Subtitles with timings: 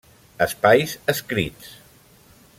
[0.45, 1.71] Espais Escrits.